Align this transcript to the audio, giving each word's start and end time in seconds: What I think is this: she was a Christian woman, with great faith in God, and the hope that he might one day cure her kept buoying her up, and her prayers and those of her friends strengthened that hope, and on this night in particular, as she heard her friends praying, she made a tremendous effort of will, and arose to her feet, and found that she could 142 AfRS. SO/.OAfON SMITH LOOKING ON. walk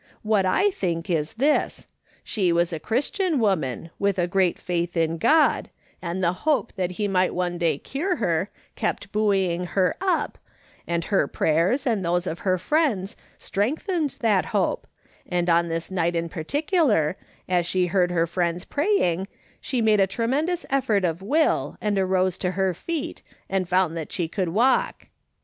What 0.23 0.47
I 0.47 0.71
think 0.71 1.11
is 1.11 1.35
this: 1.35 1.85
she 2.23 2.51
was 2.51 2.73
a 2.73 2.79
Christian 2.79 3.37
woman, 3.37 3.91
with 3.99 4.17
great 4.31 4.57
faith 4.57 4.97
in 4.97 5.19
God, 5.19 5.69
and 6.01 6.23
the 6.23 6.33
hope 6.41 6.73
that 6.73 6.93
he 6.93 7.07
might 7.07 7.35
one 7.35 7.59
day 7.59 7.77
cure 7.77 8.15
her 8.15 8.49
kept 8.75 9.11
buoying 9.11 9.63
her 9.73 9.95
up, 10.01 10.39
and 10.87 11.05
her 11.05 11.27
prayers 11.27 11.85
and 11.85 12.03
those 12.03 12.25
of 12.25 12.39
her 12.39 12.57
friends 12.57 13.15
strengthened 13.37 14.15
that 14.21 14.45
hope, 14.45 14.87
and 15.29 15.51
on 15.51 15.67
this 15.69 15.91
night 15.91 16.15
in 16.15 16.29
particular, 16.29 17.15
as 17.47 17.67
she 17.67 17.85
heard 17.85 18.09
her 18.09 18.25
friends 18.25 18.65
praying, 18.65 19.27
she 19.61 19.83
made 19.83 19.99
a 19.99 20.07
tremendous 20.07 20.65
effort 20.71 21.03
of 21.05 21.21
will, 21.21 21.77
and 21.79 21.99
arose 21.99 22.39
to 22.39 22.49
her 22.53 22.73
feet, 22.73 23.21
and 23.47 23.69
found 23.69 23.95
that 23.95 24.11
she 24.11 24.27
could 24.27 24.49
142 24.49 24.49
AfRS. 24.49 24.61
SO/.OAfON 24.63 24.81
SMITH 24.81 24.97
LOOKING 24.97 25.11
ON. 25.11 25.25
walk 25.27 25.37